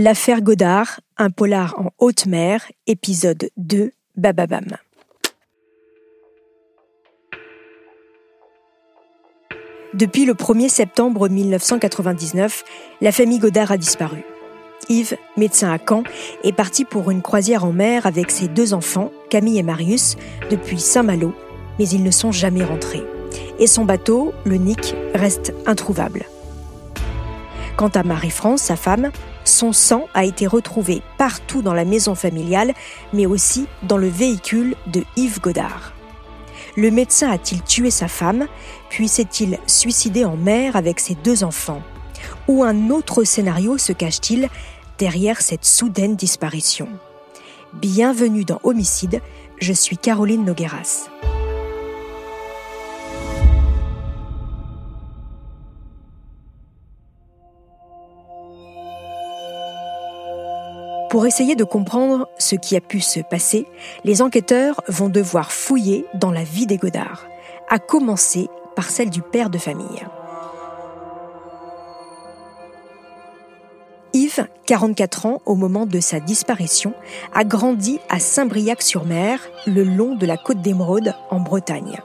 [0.00, 4.76] L'affaire Godard, un polar en haute mer, épisode 2, Bababam.
[9.94, 12.62] Depuis le 1er septembre 1999,
[13.00, 14.22] la famille Godard a disparu.
[14.88, 16.04] Yves, médecin à Caen,
[16.44, 20.14] est parti pour une croisière en mer avec ses deux enfants, Camille et Marius,
[20.48, 21.34] depuis Saint-Malo,
[21.80, 23.02] mais ils ne sont jamais rentrés.
[23.58, 26.24] Et son bateau, le Nick, reste introuvable.
[27.76, 29.10] Quant à Marie-France, sa femme,
[29.48, 32.74] son sang a été retrouvé partout dans la maison familiale,
[33.12, 35.92] mais aussi dans le véhicule de Yves Godard.
[36.76, 38.46] Le médecin a-t-il tué sa femme,
[38.88, 41.82] puis s'est-il suicidé en mer avec ses deux enfants?
[42.46, 44.48] Ou un autre scénario se cache-t-il
[44.98, 46.88] derrière cette soudaine disparition?
[47.74, 49.20] Bienvenue dans Homicide,
[49.60, 51.08] je suis Caroline Nogueras.
[61.18, 63.66] Pour essayer de comprendre ce qui a pu se passer,
[64.04, 67.26] les enquêteurs vont devoir fouiller dans la vie des Godard,
[67.68, 70.06] à commencer par celle du père de famille.
[74.12, 76.94] Yves, 44 ans au moment de sa disparition,
[77.34, 81.98] a grandi à Saint-Briac-sur-Mer, le long de la côte d'Émeraude, en Bretagne.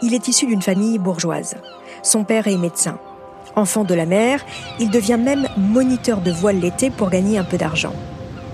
[0.00, 1.56] Il est issu d'une famille bourgeoise.
[2.02, 2.98] Son père est médecin.
[3.56, 4.42] Enfant de la mer,
[4.80, 7.92] il devient même moniteur de voile l'été pour gagner un peu d'argent.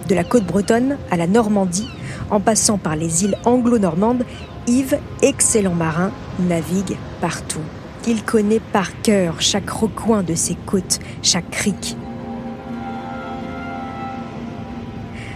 [0.08, 1.88] De la côte bretonne à la Normandie,
[2.30, 4.24] en passant par les îles anglo-normandes,
[4.66, 7.60] Yves, excellent marin, navigue partout.
[8.06, 11.97] Il connaît par cœur chaque recoin de ses côtes, chaque crique.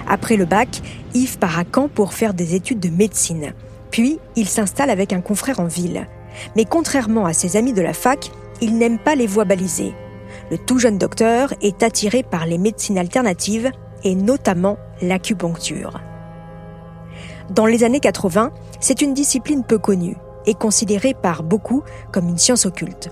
[0.06, 0.83] Après le bac,
[1.14, 3.52] Yves part à Caen pour faire des études de médecine.
[3.91, 6.06] Puis, il s'installe avec un confrère en ville.
[6.56, 8.30] Mais contrairement à ses amis de la fac,
[8.61, 9.94] il n'aime pas les voies balisées.
[10.50, 13.70] Le tout jeune docteur est attiré par les médecines alternatives
[14.04, 16.00] et notamment l'acupuncture.
[17.50, 22.39] Dans les années 80, c'est une discipline peu connue et considérée par beaucoup comme une
[22.39, 23.11] science occulte.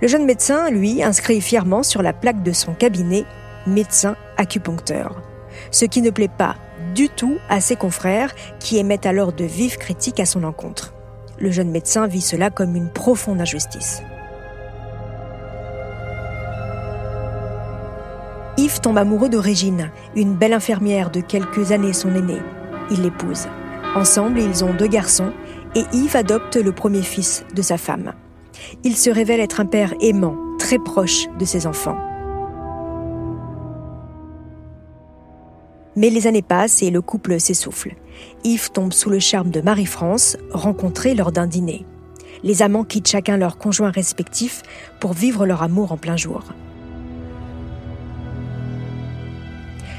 [0.00, 3.24] Le jeune médecin, lui, inscrit fièrement sur la plaque de son cabinet
[3.66, 5.22] médecin acupuncteur,
[5.70, 6.56] ce qui ne plaît pas
[6.94, 10.94] du tout à ses confrères qui émettent alors de vives critiques à son encontre.
[11.38, 14.02] Le jeune médecin vit cela comme une profonde injustice.
[18.56, 22.40] Yves tombe amoureux de Régine, une belle infirmière de quelques années son aînée.
[22.88, 23.48] Il l'épouse.
[23.96, 25.32] Ensemble, ils ont deux garçons
[25.74, 28.12] et Yves adopte le premier fils de sa femme.
[28.84, 31.98] Il se révèle être un père aimant, très proche de ses enfants.
[35.96, 37.96] Mais les années passent et le couple s'essouffle.
[38.44, 41.84] Yves tombe sous le charme de Marie-France, rencontrée lors d'un dîner.
[42.44, 44.62] Les amants quittent chacun leur conjoint respectif
[45.00, 46.44] pour vivre leur amour en plein jour.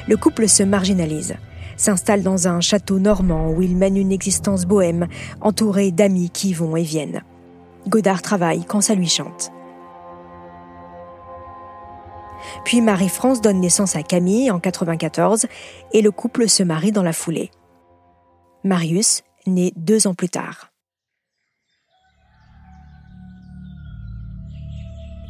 [0.08, 1.36] Le couple se marginalise,
[1.78, 5.08] s'installe dans un château normand où il mène une existence bohème,
[5.42, 7.24] entouré d'amis qui vont et viennent.
[7.88, 9.52] Godard travaille quand ça lui chante.
[12.64, 15.48] Puis Marie-France donne naissance à Camille en 94
[15.94, 17.52] et le couple se marie dans la foulée.
[18.64, 20.72] Marius naît deux ans plus tard.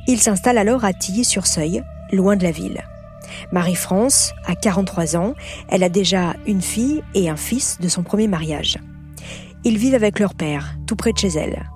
[0.08, 2.84] Il s'installe alors à Tilly-sur-Seuil, loin de la ville.
[3.52, 5.34] Marie-France a 43 ans,
[5.70, 8.78] elle a déjà une fille et un fils de son premier mariage.
[9.64, 11.70] Ils vivent avec leur père, tout près de chez elle.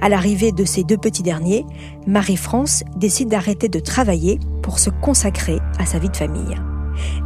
[0.00, 1.64] À l'arrivée de ces deux petits derniers,
[2.06, 6.56] Marie-France décide d'arrêter de travailler pour se consacrer à sa vie de famille.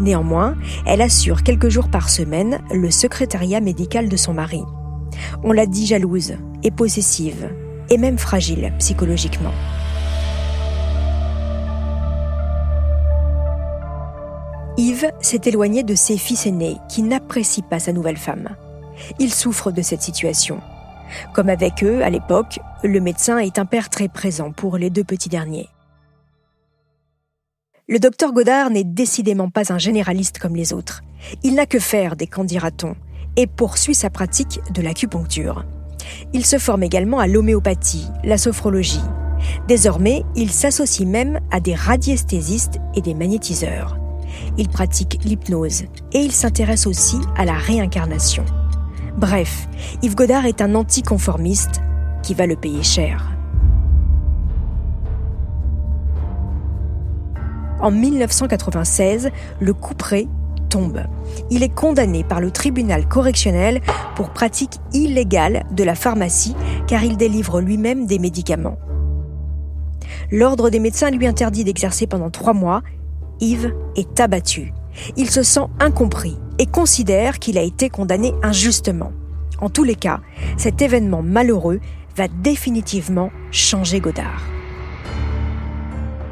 [0.01, 0.57] Néanmoins,
[0.87, 4.63] elle assure quelques jours par semaine le secrétariat médical de son mari.
[5.43, 7.51] On l'a dit jalouse et possessive,
[7.91, 9.53] et même fragile psychologiquement.
[14.79, 18.57] Yves s'est éloigné de ses fils aînés qui n'apprécient pas sa nouvelle femme.
[19.19, 20.61] Il souffre de cette situation.
[21.35, 25.05] Comme avec eux, à l'époque, le médecin est un père très présent pour les deux
[25.05, 25.69] petits derniers.
[27.87, 31.03] Le docteur Godard n'est décidément pas un généraliste comme les autres.
[31.43, 32.97] Il n'a que faire des qu'en dira-t-on
[33.37, 35.67] et poursuit sa pratique de l'acupuncture.
[36.33, 39.03] Il se forme également à l'homéopathie, la sophrologie.
[39.69, 43.99] Désormais, il s'associe même à des radiesthésistes et des magnétiseurs.
[44.59, 48.45] Il pratique l'hypnose et il s'intéresse aussi à la réincarnation.
[49.17, 49.69] Bref,
[50.03, 51.81] Yves Godard est un anticonformiste
[52.23, 53.33] qui va le payer cher.
[57.81, 59.31] En 1996,
[59.61, 60.29] le couperet
[60.71, 61.03] tombe.
[61.51, 63.81] Il est condamné par le tribunal correctionnel
[64.15, 66.55] pour pratique illégale de la pharmacie
[66.87, 68.79] car il délivre lui-même des médicaments.
[70.31, 72.83] L'ordre des médecins lui interdit d'exercer pendant trois mois
[73.43, 74.73] Yves est abattu.
[75.17, 79.13] Il se sent incompris et considère qu'il a été condamné injustement.
[79.61, 80.21] En tous les cas,
[80.57, 81.81] cet événement malheureux
[82.17, 84.43] va définitivement changer Godard.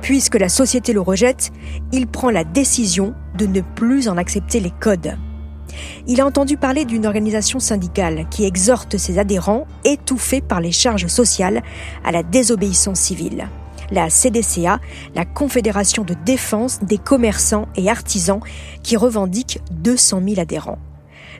[0.03, 1.51] Puisque la société le rejette,
[1.93, 5.17] il prend la décision de ne plus en accepter les codes.
[6.07, 11.09] Il a entendu parler d'une organisation syndicale qui exhorte ses adhérents, étouffés par les charges
[11.09, 11.63] sociales,
[12.05, 13.49] à la désobéissance civile.
[13.91, 14.79] La CDCA,
[15.15, 18.41] la Confédération de défense des commerçants et artisans,
[18.83, 20.79] qui revendique 200 000 adhérents.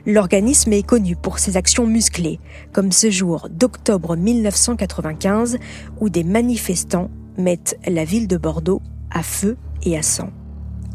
[0.05, 2.39] L'organisme est connu pour ses actions musclées,
[2.73, 5.59] comme ce jour d'octobre 1995
[5.99, 8.81] où des manifestants mettent la ville de Bordeaux
[9.11, 10.29] à feu et à sang.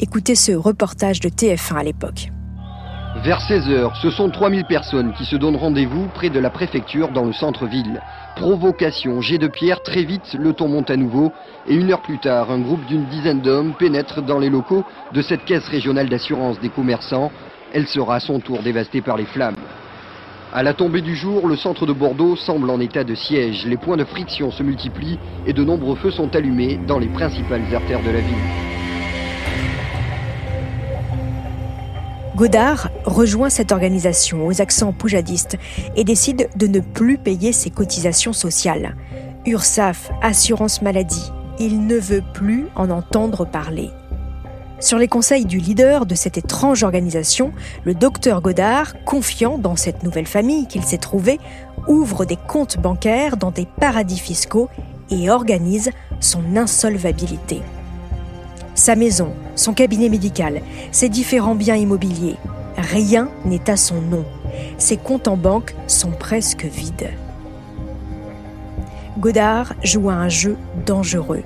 [0.01, 2.31] Écoutez ce reportage de TF1 à l'époque.
[3.25, 7.25] Vers 16h, ce sont 3000 personnes qui se donnent rendez-vous près de la préfecture dans
[7.25, 8.03] le centre-ville.
[8.37, 11.33] Provocation, jet de pierre, très vite, le ton monte à nouveau.
[11.67, 14.85] Et une heure plus tard, un groupe d'une dizaine d'hommes pénètre dans les locaux
[15.15, 17.33] de cette caisse régionale d'assurance des commerçants.
[17.73, 19.57] Elle sera à son tour dévastée par les flammes.
[20.53, 23.65] À la tombée du jour, le centre de Bordeaux semble en état de siège.
[23.67, 27.75] Les points de friction se multiplient et de nombreux feux sont allumés dans les principales
[27.75, 28.86] artères de la ville.
[32.37, 35.57] Godard rejoint cette organisation aux accents poujadistes
[35.97, 38.95] et décide de ne plus payer ses cotisations sociales.
[39.47, 43.89] URSAF, assurance maladie, il ne veut plus en entendre parler.
[44.81, 47.53] Sur les conseils du leader de cette étrange organisation,
[47.85, 51.41] le docteur Godard, confiant dans cette nouvelle famille qu'il s'est trouvée,
[51.89, 54.69] ouvre des comptes bancaires dans des paradis fiscaux
[55.11, 55.91] et organise
[56.21, 57.63] son insolvabilité
[58.77, 60.61] sa maison, son cabinet médical,
[60.93, 62.37] ses différents biens immobiliers.
[62.77, 64.25] Rien n'est à son nom.
[64.79, 67.11] Ses comptes en banque sont presque vides.
[69.19, 71.43] Godard joue à un jeu dangereux.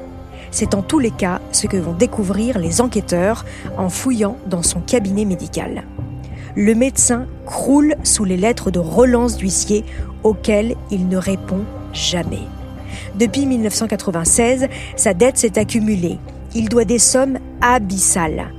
[0.51, 3.45] C'est en tous les cas ce que vont découvrir les enquêteurs
[3.79, 5.85] en fouillant dans son cabinet médical.
[6.57, 9.85] Le médecin croule sous les lettres de relance d'huissier
[10.25, 12.43] auxquelles il ne répond jamais.
[13.15, 14.67] Depuis 1996,
[14.97, 16.19] sa dette s'est accumulée
[16.55, 18.53] il doit des sommes abyssales.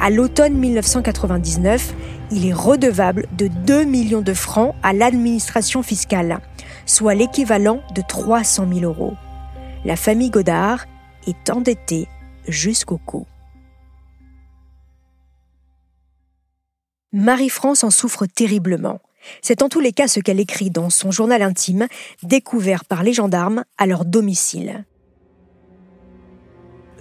[0.00, 1.94] À l'automne 1999,
[2.30, 6.40] il est redevable de 2 millions de francs à l'administration fiscale,
[6.86, 9.14] soit l'équivalent de 300 000 euros.
[9.84, 10.86] La famille Godard
[11.26, 12.08] est endettée
[12.48, 13.26] jusqu'au cou.
[17.12, 19.00] Marie-France en souffre terriblement.
[19.40, 21.86] C'est en tous les cas ce qu'elle écrit dans son journal intime,
[22.22, 24.84] découvert par les gendarmes à leur domicile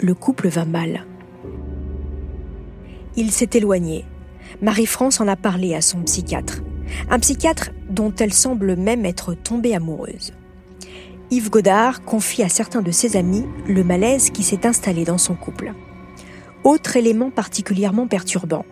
[0.04, 1.06] le couple va mal.
[3.16, 4.04] Il s'est éloigné.
[4.62, 6.62] Marie-France en a parlé à son psychiatre,
[7.10, 10.34] un psychiatre dont elle semble même être tombée amoureuse.
[11.32, 15.36] Yves Godard confie à certains de ses amis le malaise qui s'est installé dans son
[15.36, 15.72] couple.
[16.66, 18.66] Autre élément particulièrement perturbant,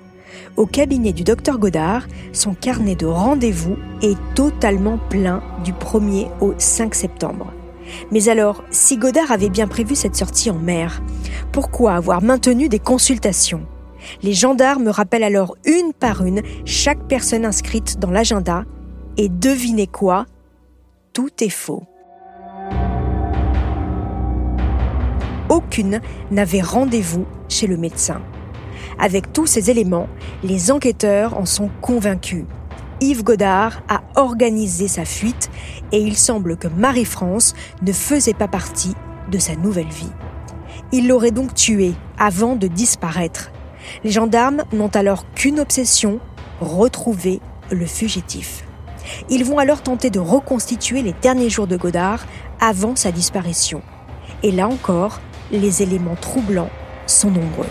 [0.58, 6.54] au cabinet du docteur Godard, son carnet de rendez-vous est totalement plein du 1er au
[6.58, 7.54] 5 septembre.
[8.12, 11.02] Mais alors, si Godard avait bien prévu cette sortie en mer,
[11.52, 13.66] pourquoi avoir maintenu des consultations?
[14.24, 18.66] Les gendarmes rappellent alors une par une chaque personne inscrite dans l'agenda
[19.18, 20.26] et devinez quoi?
[21.14, 21.84] Tout est faux.
[25.50, 26.00] Aucune
[26.32, 28.22] n'avait rendez-vous chez le médecin.
[28.98, 30.08] Avec tous ces éléments,
[30.44, 32.46] les enquêteurs en sont convaincus.
[33.02, 35.50] Yves Godard a organisé sa fuite
[35.92, 38.94] et il semble que Marie-France ne faisait pas partie
[39.32, 40.12] de sa nouvelle vie.
[40.92, 43.52] Il l'aurait donc tuée avant de disparaître.
[44.04, 46.20] Les gendarmes n'ont alors qu'une obsession,
[46.60, 47.42] retrouver
[47.72, 48.66] le fugitif.
[49.30, 52.24] Ils vont alors tenter de reconstituer les derniers jours de Godard
[52.60, 53.82] avant sa disparition.
[54.44, 56.70] Et là encore, les éléments troublants
[57.08, 57.66] sont nombreux.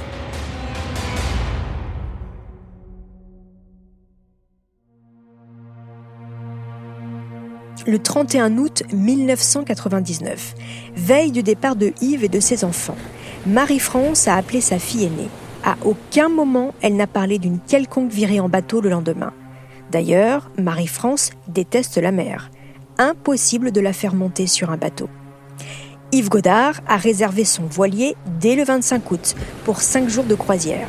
[7.87, 10.55] Le 31 août 1999,
[10.97, 12.97] veille du départ de Yves et de ses enfants.
[13.47, 15.29] Marie-France a appelé sa fille aînée.
[15.65, 19.33] À aucun moment elle n'a parlé d'une quelconque virée en bateau le lendemain.
[19.91, 22.51] D'ailleurs, Marie-France déteste la mer.
[22.99, 25.09] Impossible de la faire monter sur un bateau.
[26.13, 29.35] Yves Godard a réservé son voilier dès le 25 août
[29.65, 30.89] pour cinq jours de croisière.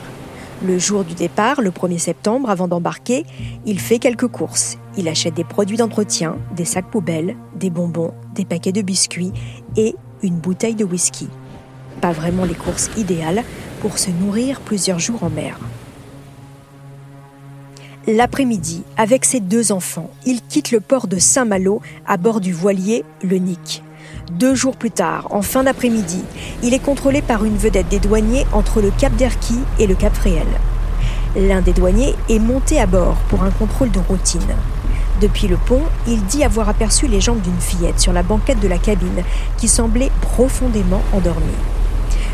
[0.64, 3.26] Le jour du départ, le 1er septembre, avant d'embarquer,
[3.66, 4.78] il fait quelques courses.
[4.98, 9.32] Il achète des produits d'entretien, des sacs poubelles, des bonbons, des paquets de biscuits
[9.78, 11.30] et une bouteille de whisky.
[12.02, 13.44] Pas vraiment les courses idéales
[13.80, 15.58] pour se nourrir plusieurs jours en mer.
[18.08, 23.06] L'après-midi, avec ses deux enfants, il quitte le port de Saint-Malo à bord du voilier
[23.24, 23.84] Le Nick.
[24.32, 26.24] Deux jours plus tard, en fin d'après-midi,
[26.64, 30.16] il est contrôlé par une vedette des douaniers entre le Cap d'Erquy et le Cap
[30.16, 30.48] Fréhel.
[31.36, 34.42] L'un des douaniers est monté à bord pour un contrôle de routine.
[35.22, 38.68] Depuis le pont, il dit avoir aperçu les jambes d'une fillette sur la banquette de
[38.68, 39.24] la cabine
[39.58, 41.46] qui semblait profondément endormie.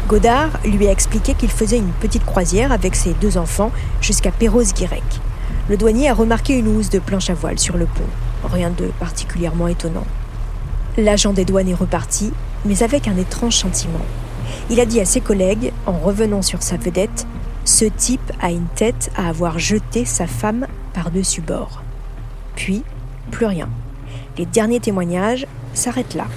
[0.07, 5.03] Godard lui a expliqué qu'il faisait une petite croisière avec ses deux enfants jusqu'à Perros-Guirec.
[5.67, 8.47] Le douanier a remarqué une housse de planche à voile sur le pont.
[8.49, 10.07] Rien de particulièrement étonnant.
[10.97, 12.31] L'agent des douanes est reparti,
[12.63, 14.05] mais avec un étrange sentiment.
[14.69, 17.27] Il a dit à ses collègues, en revenant sur sa vedette,
[17.65, 21.81] Ce type a une tête à avoir jeté sa femme par-dessus bord.
[22.57, 22.83] Puis,
[23.31, 23.69] plus rien.
[24.37, 26.27] Les derniers témoignages s'arrêtent là.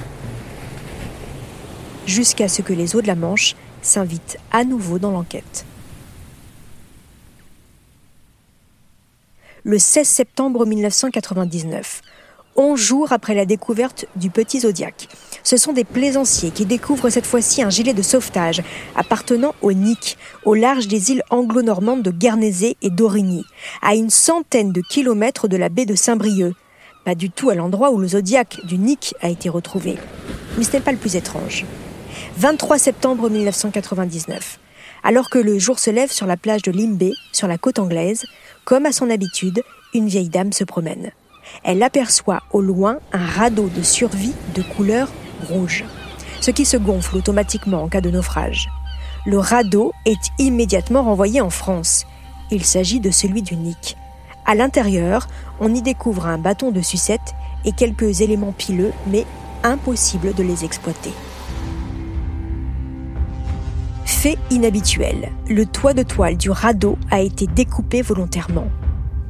[2.07, 5.65] Jusqu'à ce que les eaux de la Manche s'invitent à nouveau dans l'enquête.
[9.65, 12.03] Le 16 septembre 1999,
[12.61, 15.09] 11 jours après la découverte du petit Zodiac.
[15.43, 18.61] Ce sont des plaisanciers qui découvrent cette fois-ci un gilet de sauvetage
[18.95, 23.47] appartenant au Nick, au large des îles anglo-normandes de Guernesey et d'Origny,
[23.81, 26.55] à une centaine de kilomètres de la baie de Saint-Brieuc.
[27.07, 29.97] Pas du tout à l'endroit où le Zodiac du Nick a été retrouvé.
[30.59, 31.65] Mais ce n'est pas le plus étrange.
[32.37, 34.59] 23 septembre 1999.
[35.03, 38.27] Alors que le jour se lève sur la plage de Limbé, sur la côte anglaise,
[38.67, 39.63] comme à son habitude,
[39.95, 41.11] une vieille dame se promène
[41.65, 45.09] elle aperçoit au loin un radeau de survie de couleur
[45.49, 45.85] rouge,
[46.41, 48.69] ce qui se gonfle automatiquement en cas de naufrage.
[49.27, 52.07] Le radeau est immédiatement renvoyé en France.
[52.51, 53.97] Il s'agit de celui du Nick.
[54.47, 55.29] À l'intérieur,
[55.61, 59.27] on y découvre un bâton de sucette et quelques éléments pileux, mais
[59.63, 61.13] impossible de les exploiter.
[64.07, 68.69] Fait inhabituel, le toit de toile du radeau a été découpé volontairement.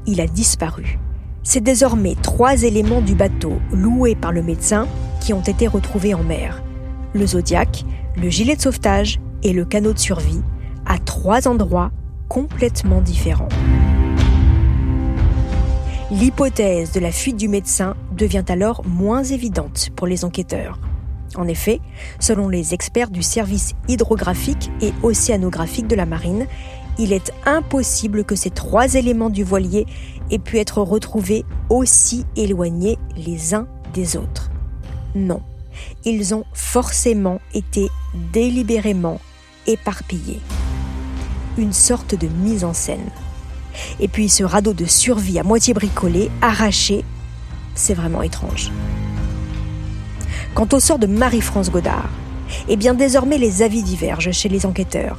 [0.06, 0.98] Il a disparu.
[1.42, 4.86] C'est désormais trois éléments du bateau loué par le médecin
[5.20, 6.62] qui ont été retrouvés en mer.
[7.14, 7.84] Le Zodiac,
[8.16, 10.42] le gilet de sauvetage et le canot de survie,
[10.84, 11.92] à trois endroits
[12.28, 13.48] complètement différents.
[16.10, 20.78] L'hypothèse de la fuite du médecin devient alors moins évidente pour les enquêteurs.
[21.36, 21.80] En effet,
[22.18, 26.46] selon les experts du service hydrographique et océanographique de la marine,
[26.98, 29.86] il est impossible que ces trois éléments du voilier
[30.30, 34.50] aient pu être retrouvés aussi éloignés les uns des autres.
[35.14, 35.42] Non,
[36.04, 37.88] ils ont forcément été
[38.32, 39.20] délibérément
[39.66, 40.40] éparpillés.
[41.58, 43.10] Une sorte de mise en scène.
[43.98, 47.04] Et puis ce radeau de survie à moitié bricolé, arraché,
[47.74, 48.70] c'est vraiment étrange.
[50.54, 52.10] Quant au sort de Marie-France Godard,
[52.68, 55.18] eh bien désormais les avis divergent chez les enquêteurs.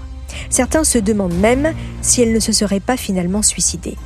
[0.50, 3.98] Certains se demandent même si elle ne se serait pas finalement suicidée.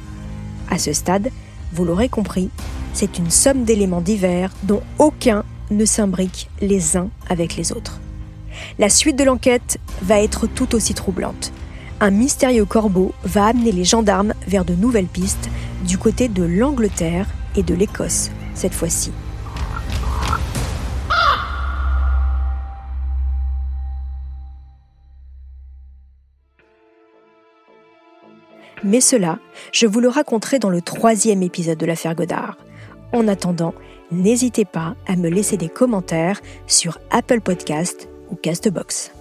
[0.70, 1.30] À ce stade,
[1.74, 2.50] vous l'aurez compris,
[2.94, 8.00] c'est une somme d'éléments divers dont aucun ne s'imbrique les uns avec les autres.
[8.80, 11.52] La suite de l'enquête va être tout aussi troublante.
[12.00, 15.50] Un mystérieux corbeau va amener les gendarmes vers de nouvelles pistes
[15.86, 19.12] du côté de l'Angleterre et de l'Écosse cette fois-ci.
[28.86, 29.40] Mais cela,
[29.72, 32.56] je vous le raconterai dans le troisième épisode de l'affaire Godard.
[33.14, 33.74] En attendant,
[34.12, 39.15] n'hésitez pas à me laisser des commentaires sur Apple Podcast ou Castbox.